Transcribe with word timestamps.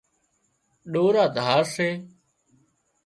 ڏورا 0.91 1.23
ڌار 1.35 1.61
سي 1.73 1.89